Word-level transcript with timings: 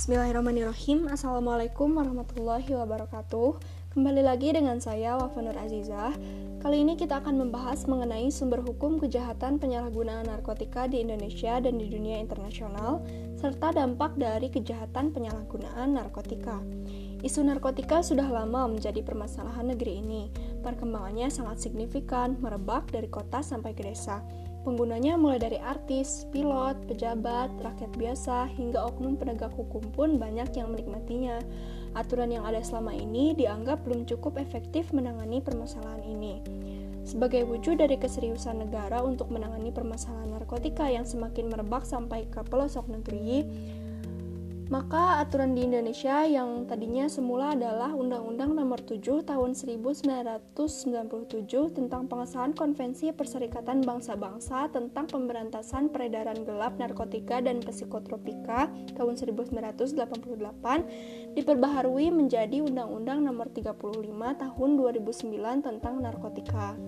Bismillahirrahmanirrahim. 0.00 1.12
Assalamualaikum 1.12 1.92
warahmatullahi 1.92 2.72
wabarakatuh. 2.72 3.60
Kembali 3.92 4.24
lagi 4.24 4.48
dengan 4.48 4.80
saya 4.80 5.20
Wafa 5.20 5.44
Nur 5.44 5.52
Azizah. 5.52 6.16
Kali 6.64 6.88
ini 6.88 6.96
kita 6.96 7.20
akan 7.20 7.36
membahas 7.36 7.84
mengenai 7.84 8.32
sumber 8.32 8.64
hukum 8.64 8.96
kejahatan 8.96 9.60
penyalahgunaan 9.60 10.24
narkotika 10.24 10.88
di 10.88 11.04
Indonesia 11.04 11.60
dan 11.60 11.76
di 11.76 11.92
dunia 11.92 12.16
internasional 12.16 13.04
serta 13.36 13.76
dampak 13.76 14.16
dari 14.16 14.48
kejahatan 14.48 15.12
penyalahgunaan 15.12 15.92
narkotika. 15.92 16.64
Isu 17.20 17.44
narkotika 17.44 18.00
sudah 18.00 18.24
lama 18.24 18.72
menjadi 18.72 19.04
permasalahan 19.04 19.68
negeri 19.68 20.00
ini. 20.00 20.32
Perkembangannya 20.64 21.28
sangat 21.28 21.60
signifikan, 21.60 22.40
merebak 22.40 22.88
dari 22.88 23.12
kota 23.12 23.44
sampai 23.44 23.76
ke 23.76 23.84
desa 23.84 24.24
Penggunanya 24.60 25.16
mulai 25.16 25.40
dari 25.40 25.56
artis, 25.56 26.28
pilot, 26.28 26.76
pejabat, 26.84 27.48
rakyat 27.64 27.92
biasa, 27.96 28.44
hingga 28.60 28.92
oknum 28.92 29.16
penegak 29.16 29.56
hukum 29.56 29.80
pun 29.96 30.20
banyak 30.20 30.52
yang 30.52 30.76
menikmatinya. 30.76 31.40
Aturan 31.96 32.28
yang 32.28 32.44
ada 32.44 32.60
selama 32.60 32.92
ini 32.92 33.32
dianggap 33.32 33.80
belum 33.88 34.04
cukup 34.04 34.36
efektif 34.36 34.92
menangani 34.92 35.40
permasalahan 35.40 36.04
ini. 36.04 36.44
Sebagai 37.08 37.48
wujud 37.48 37.80
dari 37.80 37.96
keseriusan 37.96 38.60
negara 38.60 39.00
untuk 39.00 39.32
menangani 39.32 39.72
permasalahan 39.72 40.36
narkotika 40.36 40.92
yang 40.92 41.08
semakin 41.08 41.48
merebak 41.48 41.88
sampai 41.88 42.28
ke 42.28 42.44
pelosok 42.44 42.84
negeri, 42.92 43.48
maka 44.70 45.18
aturan 45.18 45.58
di 45.58 45.66
Indonesia 45.66 46.22
yang 46.22 46.62
tadinya 46.62 47.10
semula 47.10 47.58
adalah 47.58 47.90
Undang-Undang 47.90 48.54
Nomor 48.54 48.78
7 48.86 49.26
Tahun 49.26 49.50
1997 49.50 50.54
tentang 51.74 52.06
pengesahan 52.06 52.54
Konvensi 52.54 53.10
Perserikatan 53.10 53.82
Bangsa-Bangsa 53.82 54.70
tentang 54.70 55.10
pemberantasan 55.10 55.90
peredaran 55.90 56.46
gelap 56.46 56.78
narkotika 56.78 57.42
dan 57.42 57.58
psikotropika 57.58 58.70
tahun 58.94 59.18
1988 59.18 61.34
diperbaharui 61.34 62.14
menjadi 62.14 62.62
Undang-Undang 62.62 63.26
Nomor 63.26 63.50
35 63.50 63.74
Tahun 64.38 64.70
2009 64.78 65.66
tentang 65.66 65.98
narkotika. 65.98 66.78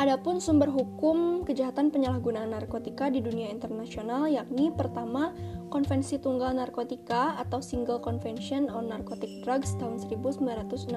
Adapun 0.00 0.40
sumber 0.40 0.72
hukum 0.72 1.44
kejahatan 1.44 1.92
penyalahgunaan 1.92 2.56
narkotika 2.56 3.12
di 3.12 3.20
dunia 3.20 3.52
internasional 3.52 4.32
yakni 4.32 4.72
pertama 4.72 5.36
Konvensi 5.68 6.16
Tunggal 6.16 6.56
Narkotika 6.56 7.36
atau 7.36 7.60
Single 7.60 8.00
Convention 8.00 8.72
on 8.72 8.88
Narcotic 8.88 9.44
Drugs 9.44 9.76
tahun 9.76 10.00
1961 10.00 10.96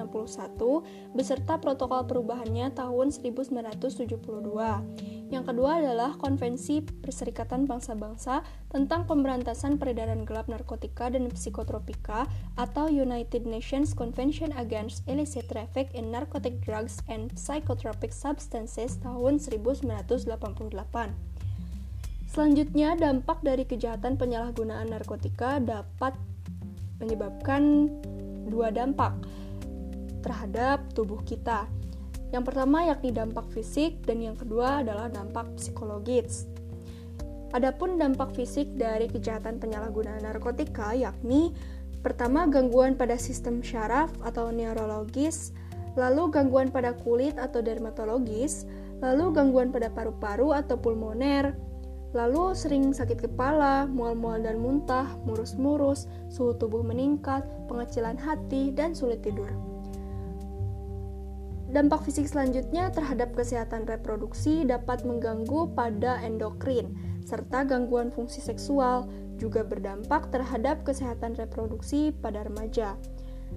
beserta 1.12 1.60
protokol 1.60 2.08
perubahannya 2.08 2.72
tahun 2.72 3.12
1972. 3.12 5.13
Yang 5.32 5.54
kedua 5.54 5.80
adalah 5.80 6.20
Konvensi 6.20 6.84
Perserikatan 6.84 7.64
Bangsa-Bangsa 7.64 8.44
tentang 8.68 9.08
Pemberantasan 9.08 9.80
Peredaran 9.80 10.28
Gelap 10.28 10.52
Narkotika 10.52 11.08
dan 11.08 11.32
Psikotropika 11.32 12.28
atau 12.60 12.92
United 12.92 13.48
Nations 13.48 13.96
Convention 13.96 14.52
Against 14.52 15.00
Illicit 15.08 15.48
Traffic 15.48 15.88
in 15.96 16.12
Narcotic 16.12 16.60
Drugs 16.60 17.00
and 17.08 17.32
Psychotropic 17.32 18.12
Substances 18.12 19.00
tahun 19.00 19.40
1988. 19.40 20.28
Selanjutnya, 22.28 22.98
dampak 22.98 23.40
dari 23.46 23.62
kejahatan 23.62 24.18
penyalahgunaan 24.18 24.90
narkotika 24.90 25.62
dapat 25.62 26.18
menyebabkan 26.98 27.88
dua 28.50 28.74
dampak 28.74 29.14
terhadap 30.20 30.82
tubuh 30.98 31.22
kita. 31.22 31.70
Yang 32.34 32.50
pertama 32.50 32.82
yakni 32.82 33.14
dampak 33.14 33.46
fisik 33.54 34.02
dan 34.02 34.18
yang 34.18 34.34
kedua 34.34 34.82
adalah 34.82 35.06
dampak 35.06 35.54
psikologis. 35.54 36.50
Adapun 37.54 37.94
dampak 37.94 38.34
fisik 38.34 38.74
dari 38.74 39.06
kejahatan 39.06 39.62
penyalahgunaan 39.62 40.26
narkotika 40.26 40.98
yakni 40.98 41.54
pertama 42.02 42.50
gangguan 42.50 42.98
pada 42.98 43.14
sistem 43.14 43.62
syaraf 43.62 44.10
atau 44.26 44.50
neurologis, 44.50 45.54
lalu 45.94 46.26
gangguan 46.34 46.74
pada 46.74 46.98
kulit 47.06 47.38
atau 47.38 47.62
dermatologis, 47.62 48.66
lalu 48.98 49.30
gangguan 49.30 49.70
pada 49.70 49.86
paru-paru 49.94 50.50
atau 50.58 50.74
pulmoner, 50.74 51.54
lalu 52.18 52.50
sering 52.58 52.90
sakit 52.90 53.30
kepala, 53.30 53.86
mual-mual 53.86 54.42
dan 54.42 54.58
muntah, 54.58 55.06
murus-murus, 55.22 56.10
suhu 56.34 56.58
tubuh 56.58 56.82
meningkat, 56.82 57.46
pengecilan 57.70 58.18
hati, 58.18 58.74
dan 58.74 58.90
sulit 58.90 59.22
tidur. 59.22 59.73
Dampak 61.74 62.06
fisik 62.06 62.30
selanjutnya 62.30 62.86
terhadap 62.94 63.34
kesehatan 63.34 63.82
reproduksi 63.90 64.62
dapat 64.62 65.02
mengganggu 65.02 65.74
pada 65.74 66.22
endokrin, 66.22 66.94
serta 67.26 67.66
gangguan 67.66 68.14
fungsi 68.14 68.38
seksual 68.38 69.10
juga 69.42 69.66
berdampak 69.66 70.30
terhadap 70.30 70.86
kesehatan 70.86 71.34
reproduksi 71.34 72.14
pada 72.14 72.46
remaja. 72.46 72.94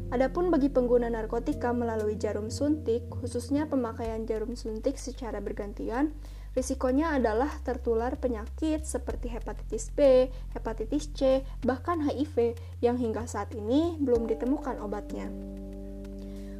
Adapun 0.09 0.49
bagi 0.49 0.65
pengguna 0.65 1.13
narkotika 1.13 1.69
melalui 1.69 2.17
jarum 2.17 2.49
suntik, 2.49 3.05
khususnya 3.21 3.69
pemakaian 3.69 4.25
jarum 4.25 4.57
suntik 4.57 4.97
secara 4.97 5.37
bergantian, 5.37 6.09
risikonya 6.57 7.13
adalah 7.21 7.53
tertular 7.61 8.17
penyakit 8.17 8.81
seperti 8.81 9.29
hepatitis 9.29 9.93
B, 9.93 10.33
hepatitis 10.57 11.13
C, 11.13 11.45
bahkan 11.61 12.01
HIV 12.01 12.57
yang 12.81 12.97
hingga 12.97 13.29
saat 13.29 13.53
ini 13.53 13.93
belum 14.01 14.25
ditemukan 14.25 14.81
obatnya. 14.81 15.29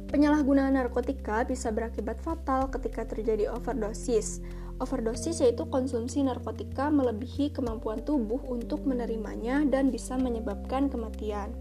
Penyalahgunaan 0.08 0.72
narkotika 0.72 1.44
bisa 1.44 1.68
berakibat 1.68 2.16
fatal 2.24 2.72
ketika 2.72 3.04
terjadi 3.04 3.52
overdosis. 3.52 4.40
Overdosis 4.80 5.44
yaitu 5.44 5.68
konsumsi 5.68 6.24
narkotika 6.24 6.88
melebihi 6.88 7.52
kemampuan 7.52 8.00
tubuh 8.00 8.40
untuk 8.48 8.88
menerimanya 8.88 9.68
dan 9.68 9.92
bisa 9.92 10.16
menyebabkan 10.16 10.88
kematian. 10.88 11.52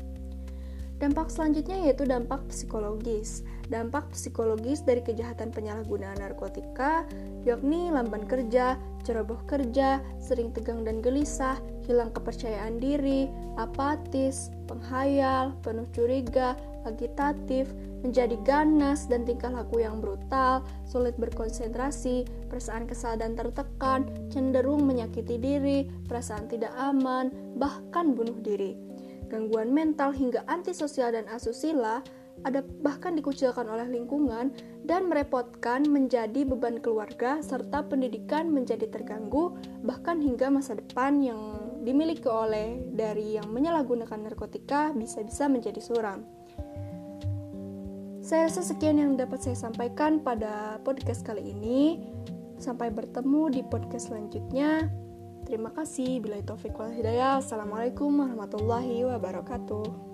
Dampak 0.98 1.30
selanjutnya 1.30 1.78
yaitu 1.86 2.10
dampak 2.10 2.42
psikologis. 2.50 3.44
Dampak 3.68 4.16
psikologis 4.16 4.82
dari 4.82 5.04
kejahatan 5.04 5.52
penyalahgunaan 5.52 6.18
narkotika 6.18 7.04
yakni 7.44 7.92
lamban 7.92 8.26
kerja, 8.26 8.80
ceroboh 9.04 9.44
kerja, 9.44 10.00
sering 10.24 10.56
tegang 10.56 10.88
dan 10.88 11.04
gelisah, 11.04 11.60
hilang 11.86 12.16
kepercayaan 12.16 12.80
diri, 12.80 13.28
apatis, 13.60 14.50
penghayal, 14.66 15.54
penuh 15.62 15.86
curiga, 15.94 16.56
agitatif, 16.88 17.70
menjadi 18.02 18.40
ganas 18.48 19.06
dan 19.12 19.28
tingkah 19.28 19.52
laku 19.52 19.84
yang 19.84 20.00
brutal, 20.00 20.64
sulit 20.88 21.14
berkonsentrasi, 21.20 22.24
perasaan 22.48 22.88
kesal 22.88 23.20
dan 23.20 23.36
tertekan, 23.36 24.08
cenderung 24.32 24.88
menyakiti 24.88 25.36
diri, 25.36 25.86
perasaan 26.08 26.48
tidak 26.48 26.72
aman, 26.80 27.30
bahkan 27.60 28.16
bunuh 28.16 28.40
diri. 28.40 28.80
Gangguan 29.28 29.76
mental 29.76 30.16
hingga 30.16 30.48
antisosial 30.48 31.12
dan 31.12 31.28
asusila 31.28 32.00
ada 32.46 32.62
bahkan 32.86 33.18
dikucilkan 33.18 33.66
oleh 33.66 33.90
lingkungan 33.90 34.54
dan 34.86 35.10
merepotkan 35.10 35.84
menjadi 35.90 36.46
beban 36.46 36.78
keluarga 36.78 37.42
serta 37.42 37.82
pendidikan 37.90 38.54
menjadi 38.54 38.86
terganggu 38.88 39.58
bahkan 39.82 40.22
hingga 40.22 40.54
masa 40.54 40.78
depan 40.78 41.18
yang 41.20 41.40
dimiliki 41.82 42.30
oleh 42.30 42.78
dari 42.94 43.40
yang 43.40 43.50
menyalahgunakan 43.50 44.20
narkotika 44.20 44.94
bisa-bisa 44.94 45.50
menjadi 45.50 45.82
suram. 45.82 46.22
Saya 48.28 48.52
rasa 48.52 48.60
sekian 48.60 49.00
yang 49.00 49.16
dapat 49.16 49.40
saya 49.40 49.56
sampaikan 49.56 50.20
pada 50.20 50.84
podcast 50.84 51.24
kali 51.24 51.48
ini. 51.56 52.04
Sampai 52.60 52.92
bertemu 52.92 53.56
di 53.56 53.62
podcast 53.64 54.12
selanjutnya. 54.12 54.92
Terima 55.48 55.72
kasih. 55.72 56.20
Bila 56.20 56.44
itu 56.44 56.52
wal 56.76 56.92
hidayah. 56.92 57.40
Assalamualaikum 57.40 58.12
warahmatullahi 58.20 59.08
wabarakatuh. 59.08 60.07